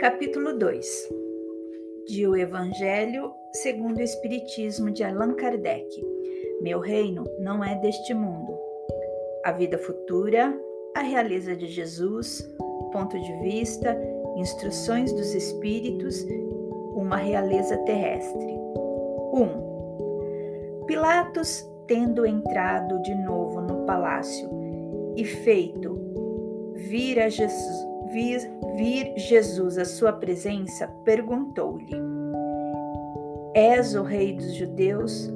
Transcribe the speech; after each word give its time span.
Capítulo 0.00 0.56
2 0.56 1.08
de 2.08 2.26
O 2.26 2.34
Evangelho 2.34 3.34
segundo 3.52 3.98
o 3.98 4.02
Espiritismo 4.02 4.90
de 4.90 5.04
Allan 5.04 5.34
Kardec. 5.34 5.86
Meu 6.62 6.80
reino 6.80 7.26
não 7.38 7.62
é 7.62 7.74
deste 7.74 8.14
mundo. 8.14 8.58
A 9.44 9.52
vida 9.52 9.76
futura, 9.76 10.58
a 10.96 11.02
realeza 11.02 11.54
de 11.54 11.66
Jesus, 11.66 12.40
ponto 12.90 13.20
de 13.20 13.32
vista, 13.42 13.94
instruções 14.38 15.12
dos 15.12 15.34
Espíritos, 15.34 16.26
uma 16.94 17.16
realeza 17.16 17.76
terrestre. 17.84 18.54
1. 19.34 19.42
Um, 19.42 20.86
Pilatos, 20.86 21.62
tendo 21.86 22.24
entrado 22.24 23.02
de 23.02 23.14
novo 23.16 23.60
no 23.60 23.84
palácio 23.84 24.48
e 25.14 25.26
feito 25.26 26.00
vir 26.88 27.20
a 27.20 27.28
Jesus 27.28 27.89
vir, 28.12 28.50
vir 28.76 29.12
Jesus 29.16 29.78
à 29.78 29.84
sua 29.84 30.12
presença, 30.12 30.86
perguntou-lhe: 31.04 31.96
És 33.54 33.94
o 33.94 34.02
rei 34.02 34.34
dos 34.34 34.54
judeus? 34.54 35.32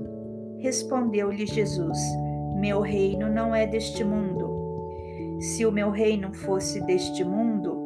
Respondeu-lhe 0.58 1.46
Jesus: 1.46 1.98
Meu 2.56 2.80
reino 2.80 3.28
não 3.28 3.54
é 3.54 3.66
deste 3.66 4.04
mundo. 4.04 4.52
Se 5.40 5.66
o 5.66 5.72
meu 5.72 5.90
reino 5.90 6.32
fosse 6.32 6.80
deste 6.86 7.24
mundo, 7.24 7.84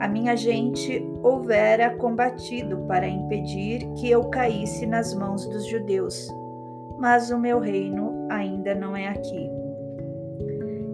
a 0.00 0.06
minha 0.06 0.36
gente 0.36 1.04
houvera 1.22 1.96
combatido 1.96 2.78
para 2.86 3.08
impedir 3.08 3.88
que 3.94 4.10
eu 4.10 4.24
caísse 4.24 4.86
nas 4.86 5.14
mãos 5.14 5.46
dos 5.46 5.66
judeus. 5.66 6.28
Mas 6.98 7.30
o 7.30 7.38
meu 7.38 7.58
reino 7.58 8.26
ainda 8.28 8.74
não 8.74 8.96
é 8.96 9.08
aqui. 9.08 9.50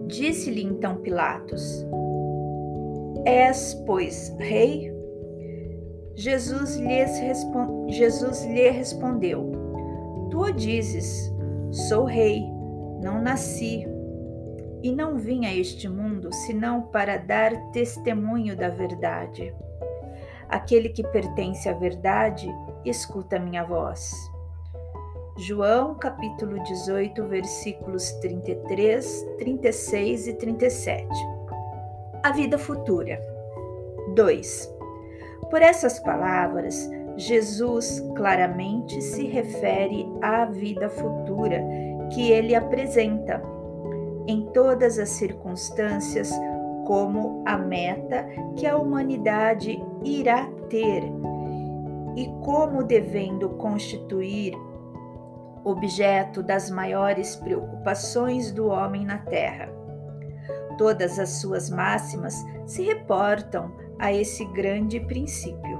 Disse-lhe 0.07 0.63
então 0.63 0.97
Pilatos: 0.97 1.85
És, 3.25 3.73
pois, 3.87 4.35
rei? 4.37 4.93
Jesus, 6.15 6.75
lhes. 6.75 7.19
Jesus 7.87 8.45
lhe 8.45 8.69
respondeu: 8.69 9.51
Tu 10.29 10.53
dizes, 10.53 11.33
sou 11.71 12.05
rei, 12.05 12.45
não 13.01 13.19
nasci 13.21 13.87
e 14.83 14.91
não 14.91 15.17
vim 15.17 15.47
a 15.47 15.53
este 15.53 15.89
mundo 15.89 16.31
senão 16.31 16.83
para 16.83 17.17
dar 17.17 17.51
testemunho 17.71 18.55
da 18.55 18.69
verdade. 18.69 19.53
Aquele 20.47 20.89
que 20.89 21.01
pertence 21.01 21.67
à 21.67 21.73
verdade, 21.73 22.47
escuta 22.85 23.39
minha 23.39 23.63
voz. 23.63 24.13
João 25.37 25.95
capítulo 25.95 26.61
18, 26.63 27.23
versículos 27.27 28.11
33, 28.21 29.25
36 29.39 30.27
e 30.27 30.33
37 30.35 31.34
a 32.25 32.31
vida 32.31 32.57
futura. 32.57 33.21
2. 34.15 34.75
Por 35.51 35.61
essas 35.61 35.99
palavras, 35.99 36.89
Jesus 37.15 37.99
claramente 38.15 38.99
se 38.99 39.27
refere 39.27 40.07
à 40.23 40.45
vida 40.45 40.89
futura 40.89 41.63
que 42.11 42.31
ele 42.31 42.55
apresenta 42.55 43.43
em 44.25 44.41
todas 44.53 44.97
as 44.97 45.09
circunstâncias 45.09 46.31
como 46.87 47.43
a 47.45 47.59
meta 47.59 48.27
que 48.55 48.65
a 48.65 48.75
humanidade 48.75 49.79
irá 50.03 50.49
ter 50.67 51.03
e 52.15 52.25
como 52.43 52.83
devendo 52.83 53.49
constituir 53.49 54.55
objeto 55.63 56.41
das 56.41 56.71
maiores 56.71 57.35
preocupações 57.35 58.51
do 58.51 58.65
homem 58.69 59.05
na 59.05 59.19
Terra. 59.19 59.84
Todas 60.77 61.19
as 61.19 61.29
suas 61.41 61.69
máximas 61.69 62.45
se 62.65 62.83
reportam 62.83 63.71
a 63.99 64.11
esse 64.11 64.43
grande 64.45 64.99
princípio. 64.99 65.79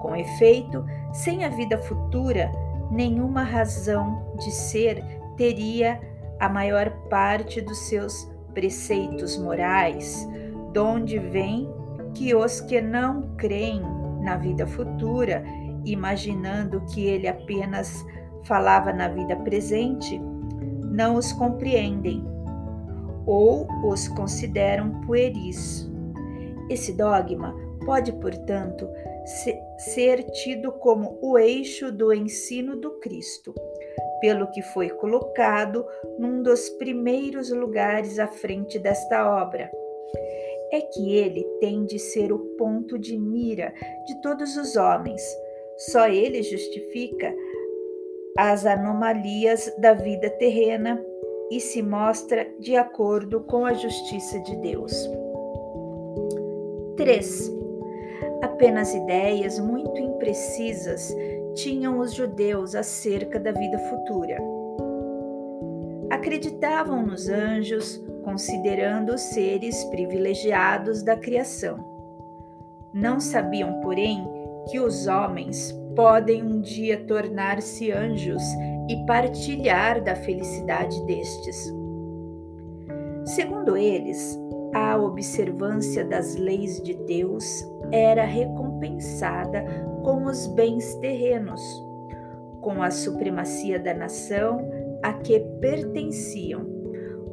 Com 0.00 0.14
efeito, 0.14 0.84
sem 1.12 1.44
a 1.44 1.48
vida 1.48 1.78
futura, 1.78 2.50
nenhuma 2.90 3.42
razão 3.42 4.34
de 4.38 4.50
ser 4.50 5.04
teria 5.36 6.00
a 6.38 6.48
maior 6.48 6.90
parte 7.08 7.60
dos 7.60 7.78
seus 7.88 8.30
preceitos 8.54 9.36
morais, 9.36 10.26
donde 10.72 11.18
vem 11.18 11.68
que 12.14 12.34
os 12.34 12.60
que 12.60 12.80
não 12.80 13.34
creem 13.36 13.82
na 14.22 14.36
vida 14.36 14.66
futura, 14.66 15.44
imaginando 15.84 16.80
que 16.92 17.04
ele 17.04 17.28
apenas 17.28 18.04
falava 18.44 18.92
na 18.92 19.08
vida 19.08 19.36
presente, 19.36 20.18
não 20.84 21.16
os 21.16 21.32
compreendem 21.32 22.24
ou 23.26 23.66
os 23.84 24.08
consideram 24.08 25.00
pueris. 25.02 25.90
Esse 26.70 26.92
dogma 26.92 27.54
pode, 27.84 28.12
portanto, 28.12 28.88
ser 29.78 30.22
tido 30.30 30.72
como 30.72 31.18
o 31.20 31.38
eixo 31.38 31.90
do 31.92 32.12
ensino 32.12 32.76
do 32.76 32.92
Cristo, 33.00 33.54
pelo 34.20 34.50
que 34.50 34.62
foi 34.62 34.88
colocado 34.90 35.84
num 36.18 36.42
dos 36.42 36.68
primeiros 36.70 37.50
lugares 37.50 38.18
à 38.18 38.26
frente 38.26 38.78
desta 38.78 39.42
obra. 39.42 39.70
É 40.72 40.80
que 40.80 41.16
ele 41.16 41.44
tem 41.60 41.84
de 41.84 41.98
ser 41.98 42.32
o 42.32 42.38
ponto 42.56 42.98
de 42.98 43.16
mira 43.16 43.72
de 44.06 44.20
todos 44.20 44.56
os 44.56 44.76
homens. 44.76 45.22
Só 45.76 46.08
ele 46.08 46.42
justifica 46.42 47.32
as 48.36 48.66
anomalias 48.66 49.72
da 49.78 49.94
vida 49.94 50.28
terrena 50.30 51.00
e 51.50 51.60
se 51.60 51.82
mostra 51.82 52.46
de 52.58 52.76
acordo 52.76 53.40
com 53.40 53.64
a 53.64 53.72
justiça 53.72 54.38
de 54.40 54.56
Deus. 54.56 54.92
3. 56.96 57.52
Apenas 58.42 58.94
ideias 58.94 59.58
muito 59.58 60.00
imprecisas 60.00 61.14
tinham 61.54 61.98
os 61.98 62.12
judeus 62.12 62.74
acerca 62.74 63.38
da 63.38 63.52
vida 63.52 63.78
futura. 63.78 64.38
Acreditavam 66.10 67.04
nos 67.04 67.28
anjos, 67.28 68.02
considerando 68.24 69.14
os 69.14 69.20
seres 69.20 69.84
privilegiados 69.84 71.02
da 71.02 71.16
criação. 71.16 71.78
Não 72.92 73.20
sabiam, 73.20 73.80
porém, 73.80 74.26
que 74.70 74.80
os 74.80 75.06
homens 75.06 75.72
podem 75.94 76.42
um 76.42 76.60
dia 76.60 77.04
tornar-se 77.06 77.92
anjos 77.92 78.42
e 78.88 79.04
partilhar 79.06 80.02
da 80.02 80.14
felicidade 80.14 81.04
destes. 81.04 81.72
Segundo 83.24 83.76
eles, 83.76 84.38
a 84.74 84.96
observância 84.96 86.04
das 86.04 86.36
leis 86.36 86.80
de 86.82 86.94
Deus 86.94 87.66
era 87.90 88.24
recompensada 88.24 89.64
com 90.02 90.24
os 90.24 90.46
bens 90.48 90.94
terrenos, 90.96 91.60
com 92.60 92.82
a 92.82 92.90
supremacia 92.90 93.78
da 93.78 93.94
nação 93.94 94.68
a 95.02 95.12
que 95.12 95.40
pertenciam, 95.60 96.66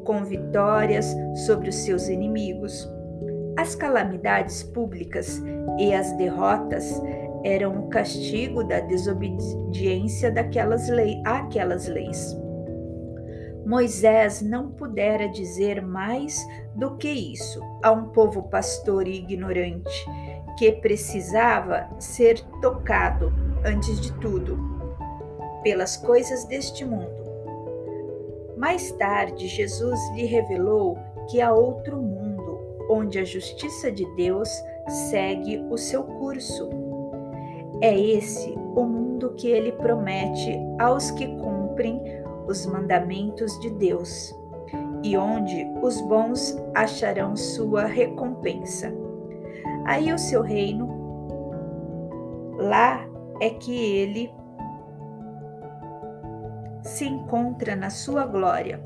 com 0.04 0.24
vitórias 0.24 1.16
sobre 1.46 1.70
os 1.70 1.76
seus 1.76 2.08
inimigos. 2.08 2.90
As 3.58 3.76
calamidades 3.76 4.64
públicas 4.64 5.42
e 5.80 5.94
as 5.94 6.12
derrotas 6.18 7.02
eram 7.44 7.86
o 7.86 7.90
castigo 7.90 8.64
da 8.64 8.80
desobediência 8.80 10.32
daquelas 10.32 10.88
leis, 10.90 11.22
àquelas 11.26 11.88
leis. 11.88 12.38
Moisés 13.66 14.42
não 14.42 14.72
pudera 14.72 15.28
dizer 15.30 15.82
mais 15.82 16.46
do 16.76 16.98
que 16.98 17.10
isso 17.10 17.62
a 17.82 17.92
um 17.92 18.10
povo 18.10 18.44
pastor 18.44 19.08
e 19.08 19.16
ignorante, 19.16 20.06
que 20.58 20.72
precisava 20.72 21.90
ser 22.00 22.42
tocado, 22.62 23.34
antes 23.66 24.00
de 24.02 24.12
tudo, 24.20 24.58
pelas 25.64 25.96
coisas 25.96 26.44
deste 26.46 26.84
mundo. 26.84 27.24
Mais 28.58 28.92
tarde, 28.92 29.48
Jesus 29.48 30.00
lhe 30.14 30.26
revelou 30.26 30.98
que 31.30 31.40
há 31.40 31.54
outro 31.54 32.02
mundo, 32.02 32.60
onde 32.90 33.18
a 33.18 33.24
justiça 33.24 33.90
de 33.90 34.06
Deus 34.16 34.50
segue 35.10 35.58
o 35.70 35.78
seu 35.78 36.04
curso 36.04 36.83
é 37.82 37.98
esse 37.98 38.54
o 38.76 38.84
mundo 38.84 39.34
que 39.36 39.48
ele 39.48 39.72
promete 39.74 40.60
aos 40.80 41.12
que 41.12 41.28
cumprem 41.38 42.02
os 42.48 42.66
mandamentos 42.66 43.60
de 43.60 43.70
Deus, 43.72 44.34
e 45.04 45.18
onde 45.18 45.68
os 45.82 46.00
bons 46.02 46.58
acharão 46.74 47.36
sua 47.36 47.86
recompensa. 47.86 48.94
Aí 49.86 50.12
o 50.14 50.18
seu 50.18 50.42
reino, 50.42 50.88
lá 52.58 53.06
é 53.42 53.50
que 53.50 53.76
ele 53.76 54.32
se 56.82 57.06
encontra 57.06 57.76
na 57.76 57.90
sua 57.90 58.26
glória, 58.26 58.82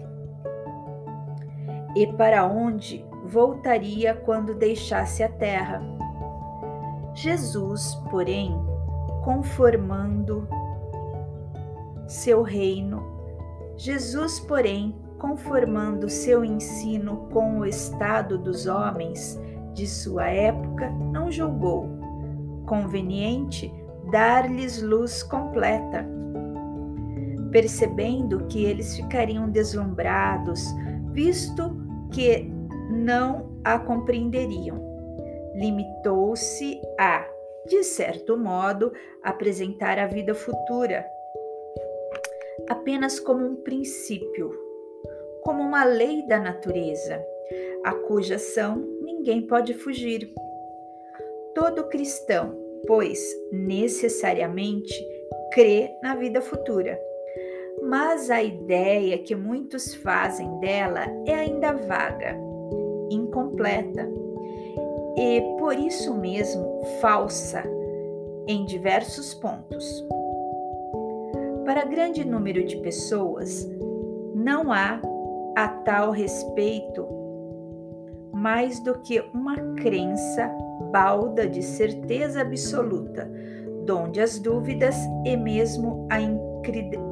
e 1.95 2.05
para 2.13 2.45
onde 2.45 3.05
voltaria 3.25 4.15
quando 4.15 4.55
deixasse 4.55 5.23
a 5.23 5.29
terra. 5.29 5.81
Jesus, 7.13 7.95
porém, 8.09 8.55
conformando 9.27 10.47
seu 12.07 12.41
reino. 12.44 13.03
Jesus, 13.75 14.39
porém, 14.39 14.95
conformando 15.19 16.07
seu 16.07 16.45
ensino 16.45 17.27
com 17.33 17.59
o 17.59 17.65
estado 17.65 18.38
dos 18.38 18.68
homens 18.68 19.38
de 19.74 19.85
sua 19.85 20.29
época, 20.29 20.89
não 21.12 21.29
julgou, 21.29 21.89
conveniente 22.65 23.69
dar-lhes 24.09 24.81
luz 24.81 25.21
completa, 25.24 26.07
percebendo 27.51 28.45
que 28.45 28.63
eles 28.63 28.95
ficariam 28.95 29.50
deslumbrados, 29.50 30.73
visto 31.12 31.75
que 32.12 32.50
não 32.89 33.57
a 33.62 33.77
compreenderiam. 33.77 34.80
Limitou-se 35.53 36.80
a, 36.97 37.25
de 37.67 37.83
certo 37.83 38.37
modo, 38.37 38.91
apresentar 39.23 39.99
a 39.99 40.07
vida 40.07 40.33
futura 40.33 41.05
apenas 42.67 43.19
como 43.19 43.45
um 43.45 43.55
princípio, 43.55 44.51
como 45.41 45.61
uma 45.61 45.83
lei 45.83 46.25
da 46.27 46.39
natureza, 46.39 47.23
a 47.83 47.93
cuja 47.93 48.35
ação 48.35 48.77
ninguém 49.01 49.47
pode 49.47 49.73
fugir. 49.73 50.33
Todo 51.53 51.87
cristão, 51.87 52.57
pois, 52.85 53.19
necessariamente 53.51 54.93
crê 55.53 55.89
na 56.01 56.15
vida 56.15 56.41
futura. 56.41 56.99
Mas 57.83 58.29
a 58.29 58.41
ideia 58.41 59.17
que 59.19 59.35
muitos 59.35 59.93
fazem 59.95 60.59
dela 60.59 61.05
é 61.25 61.33
ainda 61.33 61.71
vaga, 61.73 62.35
incompleta 63.09 64.07
e, 65.17 65.41
por 65.57 65.77
isso 65.77 66.13
mesmo, 66.13 66.81
falsa 67.01 67.63
em 68.47 68.65
diversos 68.65 69.33
pontos. 69.33 70.05
Para 71.65 71.83
grande 71.85 72.23
número 72.23 72.63
de 72.63 72.77
pessoas, 72.77 73.67
não 74.35 74.71
há 74.71 75.01
a 75.55 75.67
tal 75.67 76.11
respeito 76.11 77.05
mais 78.31 78.79
do 78.79 78.99
que 78.99 79.19
uma 79.33 79.55
crença 79.75 80.47
balda 80.91 81.47
de 81.47 81.63
certeza 81.63 82.41
absoluta, 82.41 83.29
donde 83.83 84.21
as 84.21 84.37
dúvidas 84.37 84.95
e 85.25 85.35
mesmo 85.35 86.07
a 86.11 86.21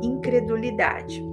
incredulidade. 0.04 1.24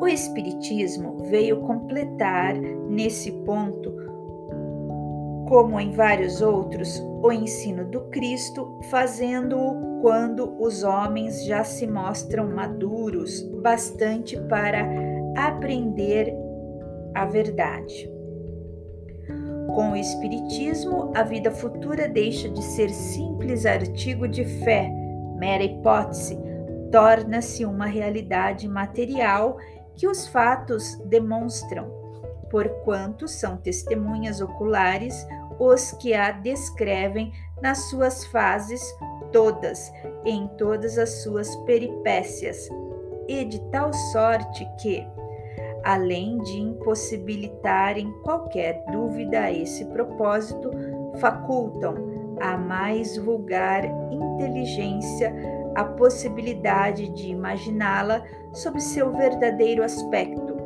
O 0.00 0.08
Espiritismo 0.08 1.18
veio 1.30 1.60
completar 1.60 2.54
nesse 2.56 3.30
ponto, 3.44 3.94
como 5.50 5.80
em 5.80 5.90
vários 5.90 6.40
outros, 6.40 7.02
o 7.20 7.32
ensino 7.32 7.84
do 7.84 8.02
Cristo, 8.02 8.78
fazendo-o 8.88 10.00
quando 10.00 10.56
os 10.62 10.84
homens 10.84 11.44
já 11.44 11.64
se 11.64 11.88
mostram 11.88 12.54
maduros 12.54 13.42
bastante 13.60 14.36
para 14.42 14.88
aprender 15.36 16.32
a 17.16 17.24
verdade. 17.24 18.08
Com 19.74 19.90
o 19.90 19.96
Espiritismo, 19.96 21.10
a 21.16 21.24
vida 21.24 21.50
futura 21.50 22.08
deixa 22.08 22.48
de 22.48 22.62
ser 22.62 22.88
simples 22.88 23.66
artigo 23.66 24.28
de 24.28 24.44
fé, 24.44 24.88
mera 25.36 25.64
hipótese, 25.64 26.38
torna-se 26.92 27.64
uma 27.64 27.86
realidade 27.86 28.68
material 28.68 29.56
que 29.96 30.06
os 30.06 30.28
fatos 30.28 30.94
demonstram, 31.06 31.90
porquanto 32.48 33.26
são 33.26 33.56
testemunhas 33.56 34.40
oculares 34.40 35.26
os 35.60 35.92
que 35.92 36.14
a 36.14 36.32
descrevem 36.32 37.32
nas 37.60 37.90
suas 37.90 38.24
fases 38.24 38.82
todas, 39.30 39.92
em 40.24 40.48
todas 40.56 40.96
as 40.96 41.22
suas 41.22 41.54
peripécias, 41.66 42.68
e 43.28 43.44
de 43.44 43.60
tal 43.70 43.92
sorte 43.92 44.66
que, 44.80 45.06
além 45.84 46.38
de 46.38 46.58
impossibilitarem 46.58 48.10
qualquer 48.24 48.82
dúvida 48.90 49.42
a 49.42 49.52
esse 49.52 49.84
propósito, 49.84 50.70
facultam 51.18 51.94
a 52.40 52.56
mais 52.56 53.18
vulgar 53.18 53.84
inteligência 54.10 55.32
a 55.74 55.84
possibilidade 55.84 57.10
de 57.10 57.28
imaginá-la 57.28 58.24
sob 58.52 58.80
seu 58.80 59.12
verdadeiro 59.12 59.84
aspecto. 59.84 60.56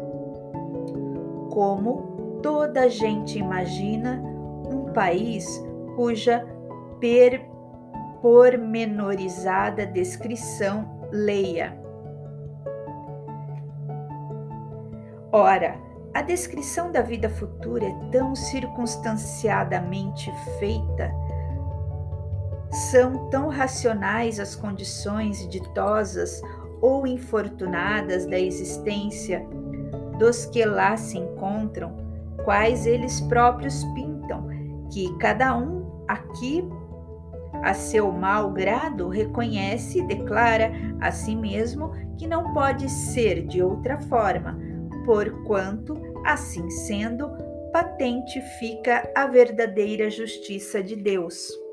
Como 1.50 2.38
toda 2.43 2.88
gente 2.88 3.38
imagina 3.38 4.33
país 4.94 5.62
cuja 5.96 6.46
per 6.99 7.44
pormenorizada 8.23 9.85
descrição, 9.85 11.08
leia. 11.12 11.79
Ora, 15.31 15.76
a 16.14 16.23
descrição 16.23 16.91
da 16.91 17.02
vida 17.02 17.29
futura 17.29 17.85
é 17.85 17.94
tão 18.11 18.35
circunstanciadamente 18.35 20.32
feita, 20.58 21.12
são 22.70 23.29
tão 23.29 23.49
racionais 23.49 24.41
as 24.41 24.56
condições 24.56 25.46
ditosas 25.49 26.41
ou 26.81 27.06
infortunadas 27.06 28.25
da 28.26 28.38
existência 28.38 29.46
dos 30.19 30.46
que 30.46 30.64
lá 30.64 30.96
se 30.96 31.19
encontram, 31.19 31.94
quais 32.44 32.87
eles 32.87 33.20
próprios 33.20 33.85
que 34.90 35.16
cada 35.19 35.56
um 35.56 36.04
aqui 36.08 36.64
a 37.62 37.72
seu 37.72 38.12
mau 38.12 38.52
grado, 38.52 39.08
reconhece 39.08 39.98
e 39.98 40.06
declara 40.06 40.72
a 41.00 41.10
si 41.10 41.34
mesmo 41.34 41.92
que 42.19 42.26
não 42.26 42.52
pode 42.52 42.90
ser 42.90 43.46
de 43.46 43.62
outra 43.62 43.98
forma, 44.02 44.58
porquanto, 45.04 45.96
assim 46.25 46.69
sendo, 46.69 47.31
patente 47.72 48.40
fica 48.58 49.10
a 49.14 49.26
verdadeira 49.26 50.10
justiça 50.10 50.82
de 50.82 50.94
Deus. 50.94 51.63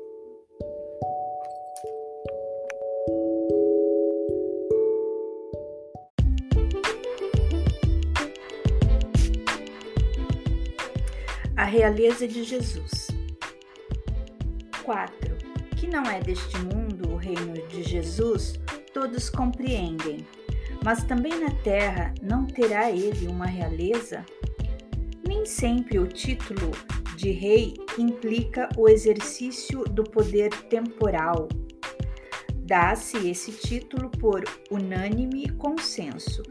Realeza 11.72 12.28
de 12.28 12.44
Jesus. 12.44 13.08
4 14.84 15.32
que 15.78 15.86
não 15.86 16.04
é 16.04 16.20
deste 16.20 16.58
mundo 16.58 17.12
o 17.12 17.16
reino 17.16 17.54
de 17.68 17.82
Jesus, 17.82 18.52
todos 18.92 19.30
compreendem. 19.30 20.18
Mas 20.84 21.02
também 21.02 21.40
na 21.40 21.50
terra 21.62 22.12
não 22.22 22.46
terá 22.46 22.90
ele 22.90 23.26
uma 23.26 23.46
realeza? 23.46 24.24
Nem 25.26 25.46
sempre 25.46 25.98
o 25.98 26.06
título 26.06 26.70
de 27.16 27.30
rei 27.30 27.74
implica 27.98 28.68
o 28.76 28.86
exercício 28.86 29.82
do 29.84 30.04
poder 30.04 30.50
temporal. 30.68 31.48
Dá-se 32.54 33.28
esse 33.28 33.50
título 33.50 34.10
por 34.10 34.44
unânime 34.70 35.48
consenso 35.58 36.42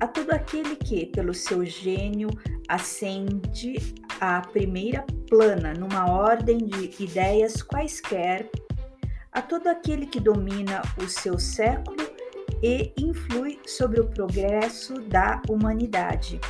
a 0.00 0.06
todo 0.06 0.30
aquele 0.30 0.76
que, 0.76 1.06
pelo 1.06 1.34
seu 1.34 1.66
gênio, 1.66 2.30
ascende 2.68 3.74
à 4.20 4.40
primeira 4.40 5.04
plana 5.28 5.72
numa 5.74 6.10
ordem 6.10 6.58
de 6.58 7.02
ideias 7.02 7.62
quaisquer 7.62 8.50
a 9.32 9.42
todo 9.42 9.68
aquele 9.68 10.06
que 10.06 10.18
domina 10.18 10.82
o 11.02 11.08
seu 11.08 11.38
século 11.38 11.98
e 12.62 12.92
influi 12.98 13.58
sobre 13.66 14.00
o 14.00 14.08
progresso 14.08 14.94
da 15.02 15.40
humanidade. 15.48 16.40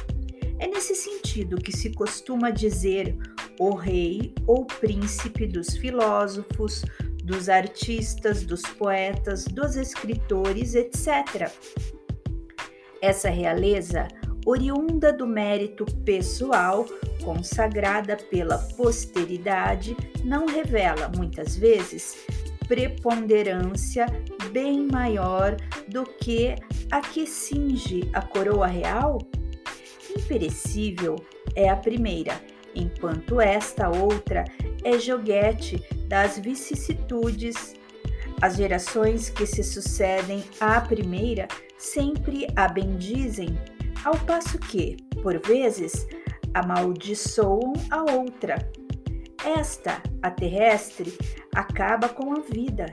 É 0.58 0.66
nesse 0.66 0.94
sentido 0.94 1.56
que 1.56 1.70
se 1.70 1.92
costuma 1.92 2.50
dizer 2.50 3.16
o 3.58 3.74
rei 3.74 4.34
ou 4.46 4.64
príncipe 4.64 5.46
dos 5.46 5.76
filósofos, 5.76 6.84
dos 7.22 7.48
artistas, 7.48 8.42
dos 8.44 8.62
poetas, 8.62 9.44
dos 9.44 9.76
escritores, 9.76 10.74
etc. 10.74 11.50
Essa 13.02 13.28
realeza, 13.28 14.08
oriunda 14.46 15.12
do 15.12 15.26
mérito 15.26 15.84
pessoal, 16.04 16.86
consagrada 17.22 18.16
pela 18.16 18.58
posteridade, 18.76 19.96
não 20.24 20.46
revela, 20.46 21.10
muitas 21.16 21.56
vezes, 21.56 22.16
preponderância 22.66 24.06
bem 24.52 24.86
maior 24.86 25.56
do 25.88 26.04
que 26.04 26.54
a 26.90 27.00
que 27.00 27.26
cinge 27.26 28.08
a 28.12 28.22
coroa 28.22 28.66
real? 28.66 29.18
Imperecível 30.16 31.16
é 31.54 31.68
a 31.68 31.76
primeira, 31.76 32.40
enquanto 32.74 33.40
esta 33.40 33.88
outra 33.88 34.44
é 34.84 34.98
joguete 34.98 35.82
das 36.06 36.38
vicissitudes. 36.38 37.74
As 38.40 38.56
gerações 38.56 39.28
que 39.28 39.44
se 39.46 39.64
sucedem 39.64 40.44
à 40.60 40.80
primeira 40.80 41.48
sempre 41.76 42.46
a 42.54 42.68
bendizem, 42.68 43.58
ao 44.04 44.16
passo 44.18 44.58
que, 44.58 44.96
por 45.22 45.38
vezes, 45.40 46.06
amaldiçoam 46.54 47.72
a 47.90 48.12
outra. 48.12 48.56
Esta, 49.44 50.02
a 50.22 50.30
terrestre, 50.30 51.16
acaba 51.54 52.08
com 52.08 52.32
a 52.32 52.40
vida. 52.40 52.86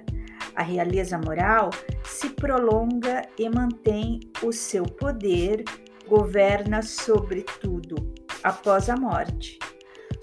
A 0.55 0.63
realeza 0.63 1.17
moral 1.17 1.69
se 2.03 2.29
prolonga 2.29 3.23
e 3.37 3.49
mantém 3.49 4.19
o 4.41 4.51
seu 4.51 4.83
poder, 4.83 5.63
governa 6.07 6.81
sobre 6.81 7.43
tudo 7.61 7.95
após 8.43 8.89
a 8.89 8.95
morte. 8.95 9.57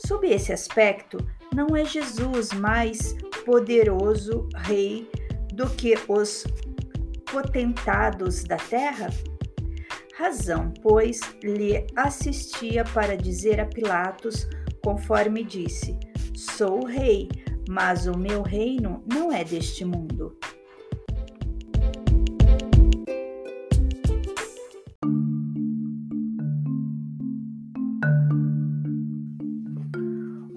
Sob 0.07 0.27
esse 0.27 0.53
aspecto, 0.53 1.19
não 1.55 1.77
é 1.77 1.85
Jesus 1.85 2.53
mais 2.53 3.15
poderoso 3.45 4.49
rei 4.57 5.11
do 5.53 5.69
que 5.71 5.95
os 6.09 6.45
potentados 7.31 8.45
da 8.45 8.57
terra? 8.57 9.11
Razão, 10.15 10.75
pois, 10.83 11.21
lhe 11.43 11.87
assistia 11.97 12.85
para 12.85 13.17
dizer 13.17 13.59
a 13.59 13.65
Pilatos, 13.65 14.47
conforme 14.85 15.43
disse: 15.43 15.99
Sou 16.35 16.85
rei, 16.85 17.31
mas 17.67 18.07
o 18.07 18.19
meu 18.19 18.43
reino 18.43 19.03
não 19.11 19.33
é 19.33 19.43
deste 19.43 19.87
mundo. 19.87 20.37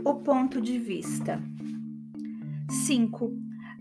O 0.03 0.15
ponto 0.15 0.59
de 0.59 0.77
vista. 0.77 1.41
5. 2.69 3.31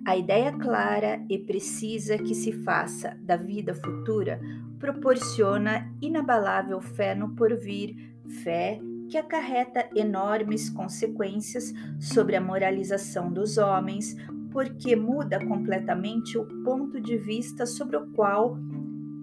A 0.07 0.17
ideia 0.17 0.53
clara 0.53 1.25
e 1.29 1.37
precisa 1.37 2.17
que 2.17 2.35
se 2.35 2.53
faça 2.63 3.19
da 3.23 3.37
vida 3.37 3.75
futura 3.75 4.41
proporciona 4.85 5.91
inabalável 6.03 6.79
fé 6.79 7.15
no 7.15 7.35
porvir, 7.35 7.97
fé 8.43 8.79
que 9.09 9.17
acarreta 9.17 9.89
enormes 9.97 10.69
consequências 10.69 11.73
sobre 11.99 12.37
a 12.37 12.41
moralização 12.41 13.33
dos 13.33 13.57
homens, 13.57 14.15
porque 14.53 14.95
muda 14.95 15.43
completamente 15.47 16.37
o 16.37 16.45
ponto 16.63 17.01
de 17.01 17.17
vista 17.17 17.65
sobre 17.65 17.97
o 17.97 18.11
qual 18.13 18.59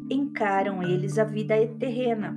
encaram 0.10 0.82
eles 0.82 1.20
a 1.20 1.25
vida 1.25 1.53
terrena. 1.77 2.36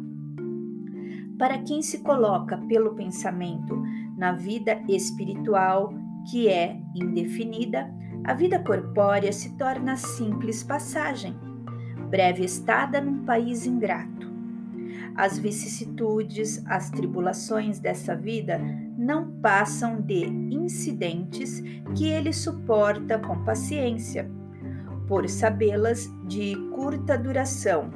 Para 1.38 1.62
quem 1.62 1.81
se 1.81 2.00
coloca 2.02 2.59
pelo 2.69 2.95
pensamento 2.95 3.75
na 4.19 4.33
vida 4.33 4.83
espiritual, 4.87 5.95
que 6.31 6.47
é 6.49 6.78
indefinida, 6.95 7.90
a 8.23 8.35
vida 8.35 8.59
corpórea 8.59 9.33
se 9.33 9.57
torna 9.57 9.97
simples 9.97 10.62
passagem 10.62 11.35
breve 12.14 12.44
estada 12.44 13.00
num 13.00 13.25
país 13.25 13.66
ingrato. 13.66 14.33
As 15.16 15.37
vicissitudes, 15.37 16.64
as 16.64 16.88
tribulações 16.88 17.80
dessa 17.80 18.14
vida 18.14 18.61
não 18.97 19.33
passam 19.40 20.00
de 20.00 20.25
incidentes 20.25 21.61
que 21.97 22.06
ele 22.06 22.33
suporta 22.33 23.18
com 23.18 23.42
paciência, 23.42 24.30
por 25.09 25.28
sabê-las 25.28 26.09
de 26.28 26.54
curta 26.73 27.18
duração, 27.18 27.90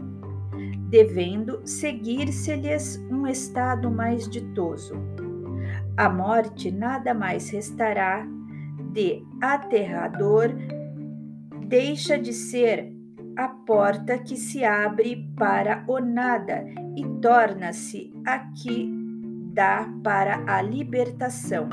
devendo 0.90 1.60
seguir-se-lhes 1.64 2.96
um 3.08 3.25
estado 3.25 3.88
mais 3.88 4.28
ditoso. 4.28 4.94
A 5.96 6.08
morte 6.08 6.72
nada 6.72 7.14
mais 7.14 7.50
restará 7.50 8.26
de 8.92 9.22
aterrador, 9.40 10.50
deixa 11.68 12.18
de 12.18 12.32
ser 12.32 12.97
a 13.38 13.47
porta 13.47 14.18
que 14.18 14.37
se 14.37 14.64
abre 14.64 15.30
para 15.37 15.85
o 15.87 16.00
nada 16.00 16.64
e 16.97 17.07
torna-se 17.23 18.12
a 18.26 18.40
que 18.40 18.92
dá 19.54 19.88
para 20.02 20.42
a 20.45 20.61
libertação, 20.61 21.68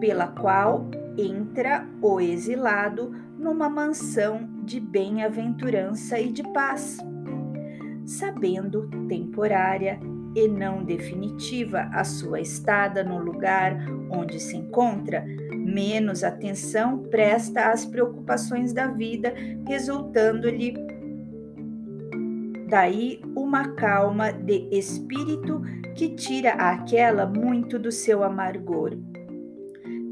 pela 0.00 0.28
qual 0.28 0.88
entra 1.18 1.86
o 2.00 2.18
exilado 2.18 3.14
numa 3.38 3.68
mansão 3.68 4.48
de 4.64 4.80
bem-aventurança 4.80 6.18
e 6.18 6.32
de 6.32 6.42
paz, 6.54 6.96
sabendo 8.06 8.88
temporária 9.08 10.00
e 10.34 10.48
não 10.48 10.82
definitiva 10.82 11.90
a 11.92 12.02
sua 12.02 12.40
estada 12.40 13.04
no 13.04 13.18
lugar 13.18 13.76
onde 14.10 14.40
se 14.40 14.56
encontra, 14.56 15.22
menos 15.70 16.24
atenção 16.24 16.98
presta 17.04 17.70
às 17.70 17.84
preocupações 17.84 18.72
da 18.72 18.86
vida, 18.86 19.32
resultando-lhe 19.66 20.74
daí 22.68 23.20
uma 23.34 23.74
calma 23.74 24.32
de 24.32 24.68
espírito 24.70 25.60
que 25.94 26.10
tira 26.10 26.52
àquela 26.52 27.26
muito 27.26 27.78
do 27.78 27.90
seu 27.90 28.22
amargor. 28.22 28.96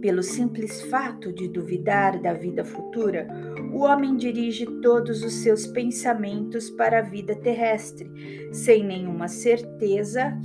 Pelo 0.01 0.23
simples 0.23 0.83
fato 0.83 1.33
de 1.33 1.49
duvidar 1.49 2.21
da 2.21 2.33
vida 2.33 2.65
futura, 2.65 3.27
o 3.73 3.81
homem 3.81 4.17
dirige 4.17 4.65
todos 4.81 5.25
os 5.25 5.33
seus 5.35 5.67
pensamentos 5.67 6.71
para 6.71 7.01
a 7.01 7.03
vida 7.03 7.35
terrestre, 7.35 8.09
sem 8.53 8.85
nenhuma 8.85 9.29
certeza 9.29 10.39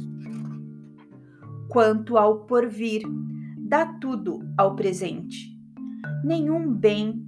quanto 1.70 2.18
ao 2.18 2.46
porvir 2.46 3.04
dá 3.74 3.88
tudo 3.88 4.48
ao 4.56 4.76
presente. 4.76 5.60
Nenhum 6.24 6.72
bem, 6.72 7.26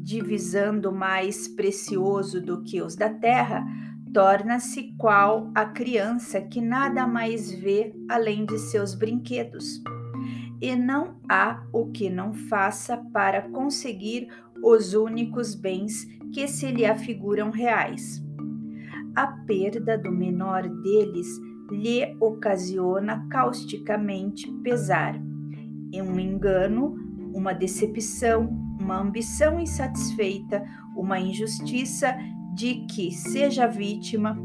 divisando 0.00 0.92
mais 0.92 1.48
precioso 1.48 2.40
do 2.40 2.62
que 2.62 2.80
os 2.80 2.94
da 2.94 3.10
terra, 3.10 3.66
torna-se 4.14 4.94
qual 4.96 5.50
a 5.56 5.64
criança 5.64 6.40
que 6.40 6.60
nada 6.60 7.04
mais 7.04 7.50
vê 7.50 7.92
além 8.08 8.46
de 8.46 8.60
seus 8.60 8.94
brinquedos. 8.94 9.82
E 10.62 10.76
não 10.76 11.16
há 11.28 11.64
o 11.72 11.90
que 11.90 12.08
não 12.08 12.32
faça 12.32 12.96
para 13.12 13.50
conseguir 13.50 14.28
os 14.62 14.94
únicos 14.94 15.56
bens 15.56 16.04
que 16.32 16.46
se 16.46 16.70
lhe 16.70 16.86
afiguram 16.86 17.50
reais. 17.50 18.22
A 19.16 19.26
perda 19.26 19.98
do 19.98 20.12
menor 20.12 20.62
deles 20.68 21.26
lhe 21.72 22.16
ocasiona 22.20 23.26
causticamente 23.28 24.48
pesar 24.62 25.20
um 25.94 26.18
engano, 26.18 26.96
uma 27.32 27.52
decepção, 27.52 28.48
uma 28.80 29.00
ambição 29.00 29.60
insatisfeita, 29.60 30.64
uma 30.96 31.18
injustiça 31.18 32.16
de 32.54 32.86
que 32.86 33.12
seja 33.12 33.66
vítima, 33.66 34.36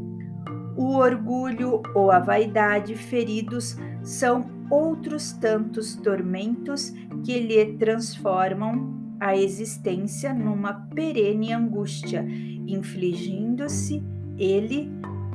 o 0.76 0.96
orgulho 0.96 1.82
ou 1.94 2.10
a 2.10 2.18
vaidade 2.18 2.94
feridos 2.94 3.76
são 4.02 4.44
outros 4.70 5.32
tantos 5.32 5.94
tormentos 5.96 6.90
que 7.24 7.38
lhe 7.38 7.74
transformam 7.74 9.16
a 9.20 9.36
existência 9.36 10.34
numa 10.34 10.72
perene 10.94 11.52
angústia, 11.52 12.26
infligindo-se 12.66 14.02
ele 14.36 14.90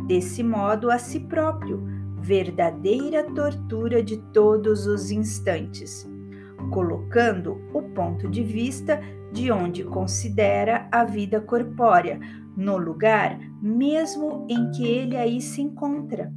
desse 0.07 0.43
modo 0.43 0.91
a 0.91 0.97
si 0.97 1.19
próprio 1.21 1.98
verdadeira 2.21 3.23
tortura 3.33 4.03
de 4.03 4.17
todos 4.33 4.85
os 4.85 5.11
instantes, 5.11 6.09
colocando 6.71 7.61
o 7.73 7.81
ponto 7.81 8.27
de 8.29 8.43
vista 8.43 8.99
de 9.31 9.51
onde 9.51 9.83
considera 9.83 10.87
a 10.91 11.03
vida 11.03 11.39
corpórea, 11.39 12.19
no 12.55 12.77
lugar 12.77 13.39
mesmo 13.61 14.45
em 14.49 14.69
que 14.71 14.85
ele 14.85 15.15
aí 15.15 15.39
se 15.39 15.61
encontra. 15.61 16.31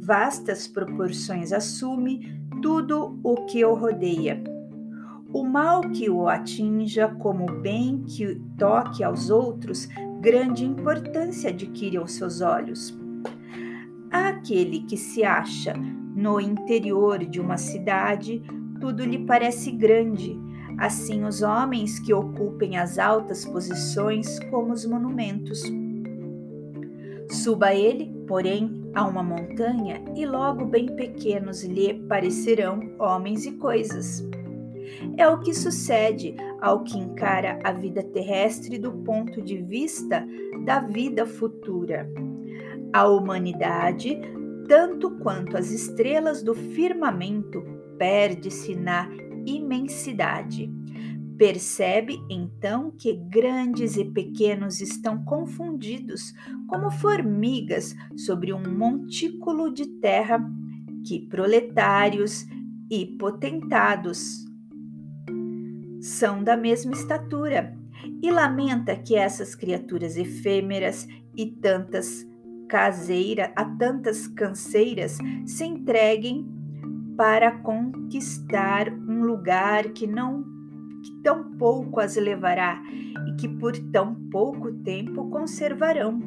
Vastas 0.00 0.66
proporções 0.66 1.52
assume 1.52 2.42
tudo 2.60 3.18
o 3.22 3.46
que 3.46 3.64
o 3.64 3.74
rodeia. 3.74 4.42
O 5.32 5.44
mal 5.44 5.80
que 5.80 6.10
o 6.10 6.28
atinja, 6.28 7.08
como 7.08 7.50
o 7.50 7.60
bem 7.60 8.02
que 8.02 8.34
toque 8.58 9.02
aos 9.02 9.30
outros, 9.30 9.88
grande 10.20 10.64
importância 10.64 11.48
adquire 11.50 11.96
aos 11.96 12.12
seus 12.12 12.42
olhos 12.42 13.01
Àquele 14.12 14.80
que 14.80 14.96
se 14.96 15.24
acha 15.24 15.72
no 16.14 16.38
interior 16.38 17.24
de 17.24 17.40
uma 17.40 17.56
cidade, 17.56 18.42
tudo 18.78 19.02
lhe 19.04 19.24
parece 19.24 19.70
grande, 19.70 20.38
assim 20.78 21.24
os 21.24 21.40
homens 21.40 21.98
que 21.98 22.12
ocupem 22.12 22.76
as 22.76 22.98
altas 22.98 23.44
posições 23.46 24.38
como 24.50 24.72
os 24.72 24.84
monumentos. 24.84 25.62
Suba 27.30 27.74
ele, 27.74 28.12
porém, 28.26 28.82
a 28.94 29.06
uma 29.06 29.22
montanha 29.22 30.04
e 30.14 30.26
logo 30.26 30.66
bem 30.66 30.94
pequenos 30.94 31.64
lhe 31.64 31.94
parecerão 31.94 32.80
homens 32.98 33.46
e 33.46 33.52
coisas. 33.52 34.28
É 35.16 35.26
o 35.26 35.40
que 35.40 35.54
sucede 35.54 36.36
ao 36.60 36.84
que 36.84 36.98
encara 36.98 37.58
a 37.64 37.72
vida 37.72 38.02
terrestre 38.02 38.78
do 38.78 38.92
ponto 38.92 39.40
de 39.40 39.56
vista 39.56 40.26
da 40.66 40.80
vida 40.80 41.24
futura. 41.24 42.10
A 42.92 43.08
humanidade, 43.08 44.20
tanto 44.68 45.12
quanto 45.18 45.56
as 45.56 45.70
estrelas 45.70 46.42
do 46.42 46.54
firmamento, 46.54 47.62
perde-se 47.98 48.74
na 48.74 49.08
imensidade. 49.46 50.70
Percebe 51.38 52.22
então 52.28 52.90
que 52.90 53.14
grandes 53.14 53.96
e 53.96 54.04
pequenos 54.04 54.80
estão 54.80 55.24
confundidos 55.24 56.34
como 56.68 56.90
formigas 56.90 57.94
sobre 58.16 58.52
um 58.52 58.62
montículo 58.62 59.72
de 59.72 59.86
terra 59.86 60.44
que 61.06 61.26
proletários 61.28 62.46
e 62.90 63.06
potentados 63.06 64.44
são 66.00 66.44
da 66.44 66.56
mesma 66.56 66.92
estatura 66.92 67.74
e 68.20 68.30
lamenta 68.30 68.94
que 68.96 69.16
essas 69.16 69.54
criaturas 69.54 70.16
efêmeras 70.16 71.06
e 71.36 71.46
tantas 71.46 72.26
caseira 72.72 73.52
a 73.54 73.66
tantas 73.66 74.26
canseiras 74.26 75.18
se 75.44 75.62
entreguem 75.62 76.50
para 77.18 77.58
conquistar 77.58 78.90
um 78.90 79.24
lugar 79.24 79.90
que 79.90 80.06
não 80.06 80.42
que 81.04 81.10
tão 81.22 81.52
pouco 81.58 82.00
as 82.00 82.16
levará 82.16 82.82
e 83.28 83.36
que 83.36 83.46
por 83.46 83.76
tão 83.90 84.14
pouco 84.30 84.72
tempo 84.72 85.28
conservarão. 85.28 86.18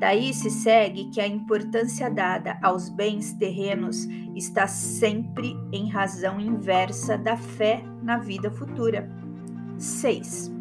Daí 0.00 0.34
se 0.34 0.50
segue 0.50 1.08
que 1.10 1.20
a 1.20 1.26
importância 1.28 2.10
dada 2.10 2.58
aos 2.60 2.88
bens 2.88 3.32
terrenos 3.34 4.08
está 4.34 4.66
sempre 4.66 5.56
em 5.72 5.88
razão 5.88 6.40
inversa 6.40 7.16
da 7.16 7.36
fé 7.36 7.84
na 8.02 8.18
vida 8.18 8.50
futura. 8.50 9.08
6. 9.78 10.53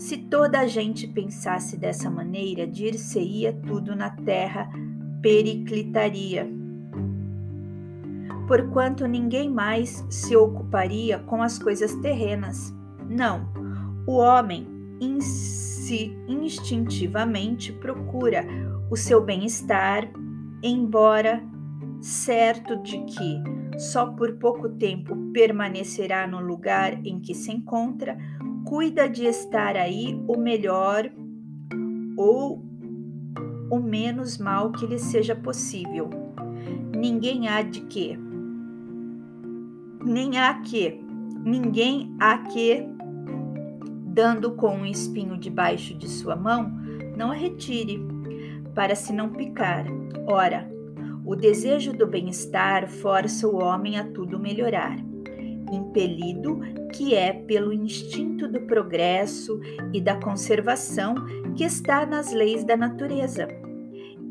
Se 0.00 0.16
toda 0.16 0.58
a 0.58 0.66
gente 0.66 1.06
pensasse 1.06 1.76
dessa 1.76 2.10
maneira, 2.10 2.66
dir-se-ia 2.66 3.52
tudo 3.52 3.94
na 3.94 4.10
terra 4.10 4.68
periclitaria 5.22 6.58
porquanto 8.50 9.06
ninguém 9.06 9.48
mais 9.48 10.04
se 10.10 10.34
ocuparia 10.34 11.20
com 11.20 11.40
as 11.40 11.56
coisas 11.56 11.94
terrenas. 11.94 12.74
Não, 13.08 13.48
o 14.08 14.16
homem 14.16 14.66
si 15.20 16.16
instintivamente 16.26 17.72
procura 17.72 18.44
o 18.90 18.96
seu 18.96 19.22
bem-estar, 19.22 20.10
embora 20.64 21.40
certo 22.00 22.76
de 22.82 22.98
que 23.04 23.78
só 23.78 24.06
por 24.06 24.34
pouco 24.34 24.68
tempo 24.68 25.16
permanecerá 25.32 26.26
no 26.26 26.40
lugar 26.40 26.94
em 27.06 27.20
que 27.20 27.34
se 27.34 27.52
encontra, 27.52 28.18
cuida 28.64 29.08
de 29.08 29.24
estar 29.24 29.76
aí 29.76 30.22
o 30.26 30.36
melhor 30.36 31.10
ou 32.16 32.62
o 33.70 33.78
menos 33.78 34.38
mal 34.38 34.72
que 34.72 34.86
lhe 34.86 34.98
seja 34.98 35.34
possível. 35.34 36.10
Ninguém 36.96 37.48
há 37.48 37.62
de 37.62 37.80
que 37.82 38.18
nem 40.04 40.38
há 40.38 40.54
que, 40.60 40.98
ninguém 41.44 42.14
há 42.18 42.38
que, 42.38 42.84
dando 44.06 44.52
com 44.52 44.78
um 44.78 44.86
espinho 44.86 45.36
debaixo 45.36 45.94
de 45.94 46.08
sua 46.08 46.34
mão, 46.34 46.72
não 47.16 47.30
a 47.30 47.34
retire, 47.34 48.00
para 48.74 48.94
se 48.94 49.12
não 49.12 49.28
picar. 49.28 49.84
Ora, 50.26 50.68
o 51.24 51.36
desejo 51.36 51.92
do 51.92 52.06
bem-estar 52.06 52.88
força 52.88 53.46
o 53.46 53.62
homem 53.62 53.98
a 53.98 54.04
tudo 54.10 54.38
melhorar, 54.38 54.96
impelido 55.72 56.60
que 56.92 57.14
é 57.14 57.32
pelo 57.32 57.72
instinto 57.72 58.48
do 58.48 58.60
progresso 58.62 59.60
e 59.92 60.00
da 60.00 60.16
conservação 60.16 61.14
que 61.54 61.64
está 61.64 62.04
nas 62.04 62.32
leis 62.32 62.64
da 62.64 62.76
natureza. 62.76 63.48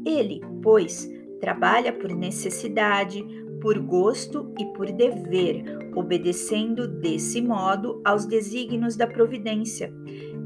Ele, 0.05 0.41
pois, 0.61 1.09
trabalha 1.39 1.93
por 1.93 2.13
necessidade, 2.13 3.25
por 3.61 3.77
gosto 3.79 4.53
e 4.57 4.65
por 4.67 4.91
dever, 4.91 5.63
obedecendo 5.95 6.87
desse 6.87 7.41
modo 7.41 8.01
aos 8.05 8.25
desígnios 8.25 8.95
da 8.95 9.07
providência, 9.07 9.93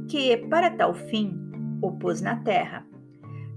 que, 0.08 0.36
para 0.38 0.72
tal 0.72 0.94
fim, 0.94 1.40
o 1.82 1.92
pôs 1.92 2.22
na 2.22 2.38
terra. 2.38 2.88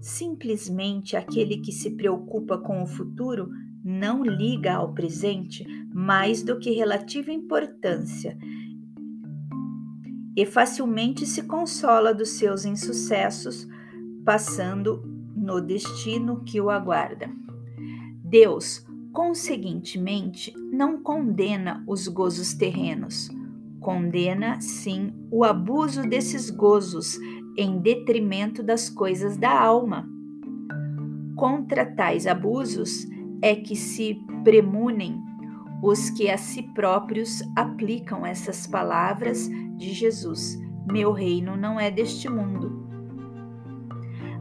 Simplesmente 0.00 1.16
aquele 1.16 1.58
que 1.58 1.72
se 1.72 1.90
preocupa 1.90 2.58
com 2.58 2.82
o 2.82 2.86
futuro 2.86 3.48
não 3.86 4.24
liga 4.24 4.74
ao 4.74 4.92
presente 4.92 5.64
mais 5.94 6.42
do 6.42 6.58
que 6.58 6.72
relativa 6.72 7.30
importância 7.30 8.36
e 10.36 10.44
facilmente 10.44 11.24
se 11.24 11.44
consola 11.44 12.12
dos 12.12 12.30
seus 12.30 12.66
insucessos, 12.66 13.66
passando 14.24 15.02
no 15.34 15.62
destino 15.62 16.42
que 16.44 16.60
o 16.60 16.68
aguarda. 16.68 17.30
Deus, 18.22 18.84
Conseguintemente, 19.16 20.52
não 20.70 21.02
condena 21.02 21.82
os 21.86 22.06
gozos 22.06 22.52
terrenos, 22.52 23.30
condena 23.80 24.60
sim 24.60 25.10
o 25.30 25.42
abuso 25.42 26.02
desses 26.02 26.50
gozos 26.50 27.18
em 27.56 27.80
detrimento 27.80 28.62
das 28.62 28.90
coisas 28.90 29.38
da 29.38 29.58
alma. 29.58 30.06
Contra 31.34 31.86
tais 31.86 32.26
abusos 32.26 33.06
é 33.42 33.54
que 33.54 33.76
se 33.76 34.14
premunem 34.42 35.22
os 35.82 36.10
que 36.10 36.30
a 36.30 36.38
si 36.38 36.62
próprios 36.62 37.42
aplicam 37.54 38.24
essas 38.24 38.66
palavras 38.66 39.48
de 39.76 39.92
Jesus: 39.92 40.58
Meu 40.90 41.12
reino 41.12 41.56
não 41.56 41.78
é 41.78 41.90
deste 41.90 42.28
mundo. 42.28 42.86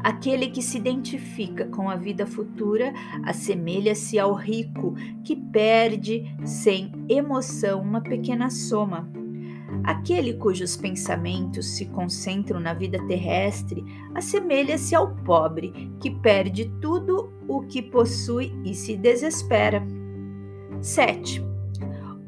Aquele 0.05 0.49
que 0.49 0.61
se 0.61 0.77
identifica 0.77 1.65
com 1.65 1.89
a 1.89 1.95
vida 1.95 2.27
futura 2.27 2.93
assemelha-se 3.23 4.19
ao 4.19 4.35
rico 4.35 4.93
que 5.23 5.35
perde 5.35 6.23
sem 6.45 6.91
emoção 7.09 7.81
uma 7.81 8.01
pequena 8.01 8.51
soma. 8.51 9.09
Aquele 9.83 10.33
cujos 10.33 10.75
pensamentos 10.75 11.65
se 11.77 11.85
concentram 11.87 12.59
na 12.59 12.73
vida 12.73 12.97
terrestre 13.07 13.83
assemelha-se 14.13 14.95
ao 14.95 15.15
pobre 15.17 15.91
que 15.99 16.09
perde 16.09 16.65
tudo 16.81 17.31
o 17.47 17.61
que 17.61 17.81
possui 17.81 18.53
e 18.63 18.73
se 18.73 18.95
desespera. 18.95 19.85
7. 20.81 21.43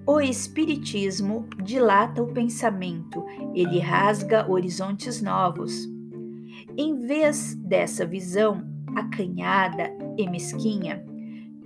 O 0.06 0.22
Espiritismo 0.22 1.48
dilata 1.62 2.24
o 2.24 2.28
pensamento, 2.28 3.26
ele 3.54 3.80
rasga 3.80 4.50
horizontes 4.50 5.22
novos. 5.22 5.88
Em 6.78 6.98
vez 7.00 7.56
dessa 7.56 8.06
visão 8.06 8.64
acanhada 8.96 9.92
e 10.18 10.30
mesquinha, 10.30 11.06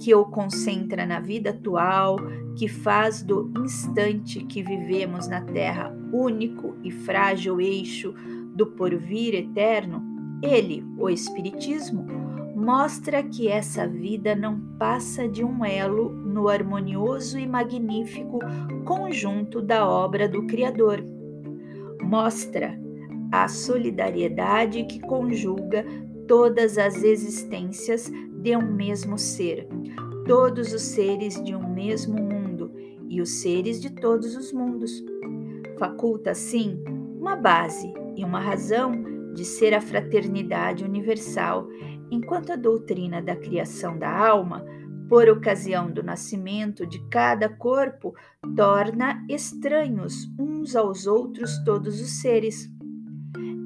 que 0.02 0.16
o 0.16 0.26
concentra 0.26 1.06
na 1.06 1.20
vida 1.20 1.52
atual, 1.52 2.18
que 2.58 2.68
faz 2.68 3.22
do 3.22 3.54
instante 3.64 4.44
que 4.46 4.64
vivemos 4.64 5.28
na 5.28 5.42
Terra 5.42 5.96
único 6.12 6.76
e 6.84 6.90
frágil 6.90 7.62
eixo 7.62 8.14
do 8.56 8.66
porvir 8.66 9.36
eterno, 9.36 10.04
ele, 10.42 10.84
o 10.98 11.08
Espiritismo, 11.08 12.08
mostra 12.56 13.22
que 13.22 13.48
essa 13.48 13.88
vida 13.88 14.36
não 14.36 14.60
passa 14.80 15.28
de 15.28 15.44
um 15.44 15.64
elo 15.64 16.10
no 16.10 16.50
harmonioso 16.50 17.38
e 17.38 17.46
magnífico 17.46 18.40
conjunto 18.84 19.62
da 19.62 19.88
obra 19.88 20.28
do 20.28 20.48
Criador. 20.48 21.04
Mostra 22.02 22.76
a 23.32 23.48
solidariedade 23.48 24.84
que 24.84 25.00
conjuga 25.00 25.86
todas 26.28 26.78
as 26.78 27.04
existências 27.04 28.12
de 28.42 28.58
um 28.58 28.74
mesmo 28.74 29.18
ser, 29.18 29.68
todos 30.26 30.74
os 30.74 30.82
seres 30.82 31.42
de 31.44 31.56
um 31.56 31.74
mesmo 31.74 32.20
mundo 32.20 32.74
e 33.08 33.22
os 33.22 33.42
seres 33.42 33.80
de 33.80 33.92
todos 33.92 34.36
os 34.36 34.52
mundos. 34.52 35.04
Faculta, 35.78 36.32
assim, 36.32 36.84
uma 37.20 37.36
base 37.36 37.94
e 38.16 38.26
uma 38.26 38.40
razão 38.40 38.92
de 39.34 39.46
ser 39.46 39.74
a 39.76 39.82
fraternidade 39.82 40.84
universal, 40.84 41.68
enquanto 42.10 42.52
a 42.52 42.56
doutrina 42.56 43.22
da 43.22 43.36
criação 43.36 43.98
da 43.98 44.10
alma, 44.10 44.66
por 45.08 45.30
ocasião 45.30 45.92
do 45.92 46.02
nascimento 46.02 46.86
de 46.86 47.00
cada 47.10 47.48
corpo, 47.48 48.16
torna 48.56 49.24
estranhos 49.30 50.28
uns 50.40 50.76
aos 50.76 51.06
outros 51.06 51.58
todos 51.64 52.02
os 52.02 52.22
seres. 52.22 52.72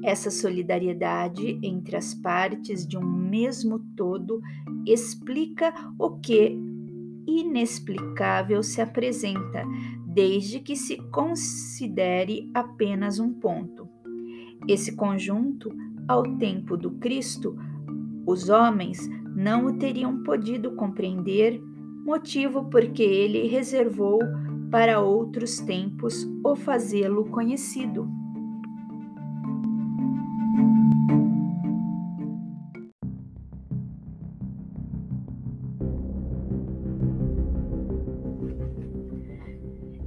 Essa 0.02 0.30
solidariedade 0.30 1.58
entre 1.62 1.96
as 1.96 2.14
partes 2.14 2.86
de 2.86 2.96
um 2.96 3.04
mesmo 3.04 3.78
todo 3.96 4.40
explica 4.86 5.72
o 5.98 6.18
que 6.18 6.58
inexplicável 7.26 8.62
se 8.62 8.80
apresenta, 8.80 9.64
desde 10.06 10.60
que 10.60 10.76
se 10.76 10.96
considere 11.10 12.50
apenas 12.54 13.18
um 13.18 13.32
ponto. 13.32 13.88
Esse 14.68 14.94
conjunto, 14.94 15.70
ao 16.08 16.22
tempo 16.36 16.76
do 16.76 16.92
Cristo, 16.92 17.56
os 18.24 18.48
homens 18.48 19.08
não 19.34 19.66
o 19.66 19.78
teriam 19.78 20.22
podido 20.22 20.72
compreender, 20.72 21.60
motivo 22.04 22.64
porque 22.70 23.02
ele 23.02 23.46
reservou 23.48 24.20
para 24.70 25.00
outros 25.00 25.58
tempos 25.60 26.26
o 26.44 26.56
fazê-lo 26.56 27.26
conhecido. 27.26 28.08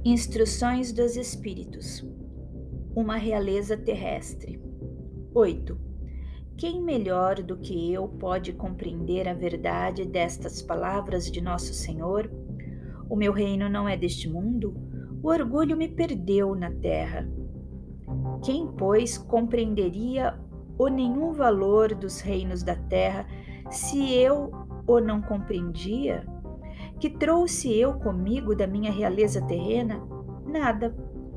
Instruções 0.02 0.92
dos 0.92 1.14
Espíritos. 1.14 2.02
Uma 2.96 3.16
realeza 3.16 3.76
terrestre. 3.76 4.58
8. 5.34 5.78
Quem 6.56 6.82
melhor 6.82 7.42
do 7.42 7.58
que 7.58 7.92
eu 7.92 8.08
pode 8.08 8.54
compreender 8.54 9.28
a 9.28 9.34
verdade 9.34 10.06
destas 10.06 10.62
palavras 10.62 11.30
de 11.30 11.42
Nosso 11.42 11.74
Senhor? 11.74 12.30
O 13.10 13.14
meu 13.14 13.30
reino 13.30 13.68
não 13.68 13.86
é 13.86 13.94
deste 13.94 14.26
mundo? 14.26 14.74
O 15.22 15.28
orgulho 15.28 15.76
me 15.76 15.86
perdeu 15.86 16.54
na 16.54 16.70
terra. 16.70 17.28
Quem, 18.42 18.68
pois, 18.68 19.18
compreenderia 19.18 20.34
o 20.78 20.88
nenhum 20.88 21.34
valor 21.34 21.94
dos 21.94 22.22
reinos 22.22 22.62
da 22.62 22.74
terra 22.74 23.26
se 23.70 24.14
eu 24.14 24.50
o 24.86 24.98
não 24.98 25.20
compreendia? 25.20 26.24
Que 27.00 27.08
trouxe 27.08 27.74
eu 27.74 27.94
comigo 27.94 28.54
da 28.54 28.66
minha 28.66 28.92
realeza 28.92 29.40
terrena? 29.46 30.00
Nada, 30.46 30.94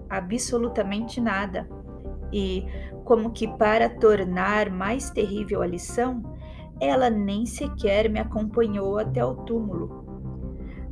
absolutamente 0.09 1.21
nada. 1.21 1.67
E, 2.31 2.65
como 3.05 3.31
que 3.31 3.47
para 3.47 3.89
tornar 3.89 4.69
mais 4.69 5.09
terrível 5.09 5.61
a 5.61 5.67
lição, 5.67 6.21
ela 6.81 7.09
nem 7.09 7.45
sequer 7.45 8.09
me 8.09 8.19
acompanhou 8.19 8.97
até 8.97 9.23
o 9.23 9.35
túmulo. 9.35 10.03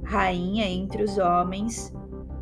Rainha 0.04 0.66
entre 0.66 1.04
os 1.04 1.18
homens, 1.18 1.94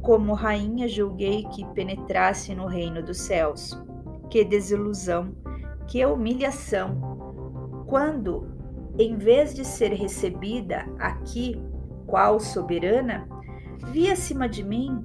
como 0.02 0.34
rainha 0.34 0.88
julguei 0.88 1.46
que 1.46 1.65
penetrasse 1.74 2.54
no 2.54 2.68
reino 2.68 3.02
dos 3.02 3.18
céus. 3.22 3.82
Que 4.30 4.44
desilusão, 4.44 5.34
que 5.88 6.06
humilhação! 6.06 7.84
Quando, 7.88 8.48
em 9.00 9.18
vez 9.18 9.56
de 9.56 9.65
ser 9.65 9.94
recebida 9.94 10.86
aqui, 11.00 11.60
qual 12.10 12.39
soberana, 12.39 13.28
vi 13.91 14.10
acima 14.10 14.50
de 14.50 14.63
mim, 14.63 15.02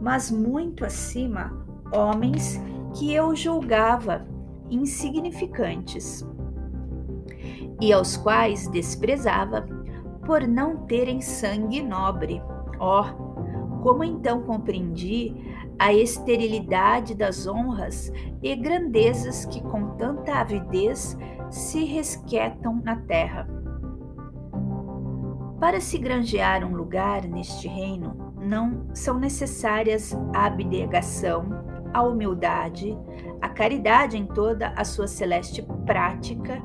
mas 0.00 0.30
muito 0.30 0.84
acima, 0.84 1.66
homens 1.92 2.60
que 2.94 3.12
eu 3.12 3.34
julgava 3.34 4.26
insignificantes 4.70 6.26
e 7.80 7.92
aos 7.92 8.16
quais 8.16 8.68
desprezava 8.68 9.66
por 10.26 10.46
não 10.46 10.86
terem 10.86 11.20
sangue 11.20 11.82
nobre. 11.82 12.42
Ó, 12.78 13.02
oh, 13.02 13.82
como 13.82 14.04
então 14.04 14.42
compreendi 14.42 15.34
a 15.78 15.92
esterilidade 15.92 17.14
das 17.14 17.46
honras 17.46 18.12
e 18.42 18.54
grandezas 18.56 19.44
que 19.46 19.62
com 19.62 19.96
tanta 19.96 20.40
avidez 20.40 21.16
se 21.50 21.84
resquetam 21.84 22.80
na 22.84 22.96
terra. 22.96 23.48
Para 25.60 25.80
se 25.80 25.98
granjear 25.98 26.64
um 26.64 26.76
lugar 26.76 27.22
neste 27.24 27.66
reino, 27.66 28.32
não 28.40 28.86
são 28.94 29.18
necessárias 29.18 30.16
a 30.32 30.46
abnegação, 30.46 31.48
a 31.92 32.00
humildade, 32.02 32.96
a 33.40 33.48
caridade 33.48 34.16
em 34.16 34.24
toda 34.24 34.68
a 34.76 34.84
sua 34.84 35.08
celeste 35.08 35.66
prática, 35.84 36.62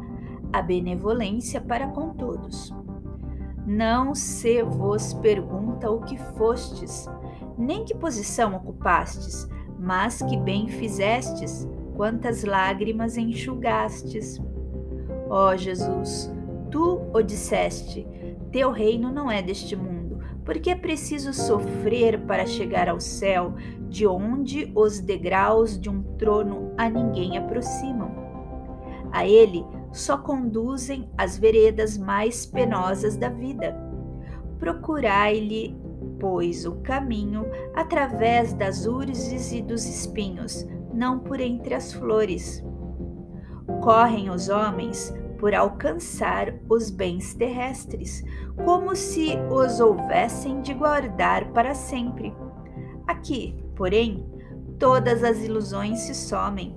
a 0.51 0.61
benevolência 0.61 1.59
para 1.59 1.87
com 1.87 2.09
todos. 2.09 2.71
Não 3.65 4.13
se 4.13 4.61
vos 4.61 5.13
pergunta 5.15 5.89
o 5.89 6.01
que 6.01 6.17
fostes, 6.37 7.09
nem 7.57 7.83
que 7.83 7.95
posição 7.95 8.55
ocupastes, 8.55 9.49
mas 9.79 10.21
que 10.21 10.37
bem 10.37 10.67
fizestes, 10.67 11.67
quantas 11.95 12.43
lágrimas 12.43 13.17
enxugastes. 13.17 14.39
Ó 15.29 15.55
Jesus, 15.55 16.31
tu 16.69 17.01
o 17.11 17.21
disseste, 17.23 18.07
teu 18.53 18.69
reino 18.69 19.11
não 19.11 19.31
é 19.31 19.41
deste 19.41 19.75
mundo, 19.75 20.19
porque 20.45 20.69
é 20.69 20.75
preciso 20.75 21.33
sofrer 21.33 22.21
para 22.21 22.45
chegar 22.45 22.87
ao 22.87 22.99
céu, 22.99 23.55
de 23.89 24.05
onde 24.05 24.71
os 24.75 24.99
degraus 24.99 25.77
de 25.79 25.89
um 25.89 26.03
trono 26.17 26.71
a 26.77 26.87
ninguém 26.87 27.35
aproximam. 27.35 28.11
A 29.11 29.27
ele 29.27 29.65
só 29.91 30.17
conduzem 30.17 31.09
as 31.17 31.37
veredas 31.37 31.97
mais 31.97 32.45
penosas 32.45 33.17
da 33.17 33.29
vida. 33.29 33.75
Procurai-lhe, 34.59 35.75
pois, 36.19 36.65
o 36.65 36.73
caminho 36.75 37.47
através 37.75 38.53
das 38.53 38.85
urzes 38.85 39.51
e 39.51 39.61
dos 39.61 39.85
espinhos, 39.85 40.65
não 40.93 41.19
por 41.19 41.41
entre 41.41 41.73
as 41.73 41.91
flores. 41.91 42.63
Correm 43.81 44.29
os 44.29 44.49
homens 44.49 45.13
por 45.43 45.53
alcançar 45.53 46.53
os 46.69 46.89
bens 46.89 47.33
terrestres, 47.33 48.23
como 48.63 48.95
se 48.95 49.35
os 49.51 49.81
houvessem 49.81 50.61
de 50.61 50.73
guardar 50.73 51.51
para 51.51 51.75
sempre. 51.75 52.33
Aqui, 53.05 53.53
porém, 53.75 54.25
todas 54.79 55.21
as 55.21 55.43
ilusões 55.43 55.99
se 55.99 56.15
somem. 56.15 56.73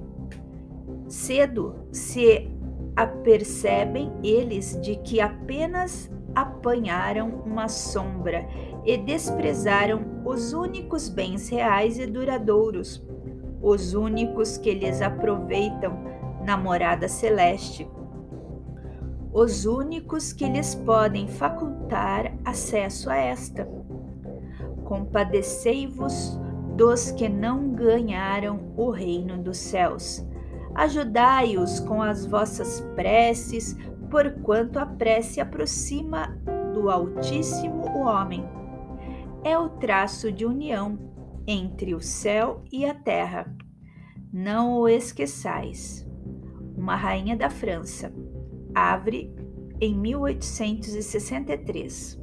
Cedo 1.06 1.76
se 1.92 2.50
apercebem 2.96 4.12
eles 4.24 4.76
de 4.82 4.96
que 4.96 5.20
apenas 5.20 6.10
apanharam 6.34 7.44
uma 7.46 7.68
sombra 7.68 8.48
e 8.84 8.96
desprezaram 8.96 10.24
os 10.24 10.52
únicos 10.52 11.08
bens 11.08 11.48
reais 11.48 12.00
e 12.00 12.06
duradouros, 12.06 13.00
os 13.62 13.94
únicos 13.94 14.58
que 14.58 14.74
lhes 14.74 15.00
aproveitam 15.00 15.96
na 16.44 16.56
morada 16.56 17.06
celeste 17.06 17.88
os 19.36 19.66
únicos 19.66 20.32
que 20.32 20.48
lhes 20.48 20.74
podem 20.74 21.28
facultar 21.28 22.32
acesso 22.42 23.10
a 23.10 23.16
esta. 23.16 23.68
Compadecei-vos 24.82 26.40
dos 26.74 27.10
que 27.10 27.28
não 27.28 27.74
ganharam 27.74 28.72
o 28.78 28.88
reino 28.88 29.36
dos 29.36 29.58
céus. 29.58 30.26
Ajudai-os 30.74 31.80
com 31.80 32.00
as 32.00 32.24
vossas 32.24 32.80
preces, 32.94 33.76
porquanto 34.10 34.78
a 34.78 34.86
prece 34.86 35.38
aproxima 35.38 36.28
do 36.72 36.88
Altíssimo 36.88 37.90
o 37.90 38.06
homem. 38.06 38.42
É 39.44 39.58
o 39.58 39.68
traço 39.68 40.32
de 40.32 40.46
união 40.46 40.98
entre 41.46 41.94
o 41.94 42.00
céu 42.00 42.64
e 42.72 42.86
a 42.86 42.94
terra. 42.94 43.54
Não 44.32 44.78
o 44.78 44.88
esqueçais. 44.88 46.08
Uma 46.74 46.96
rainha 46.96 47.36
da 47.36 47.50
França. 47.50 48.10
Havre, 48.76 49.32
em 49.80 49.96
1863. 49.96 52.20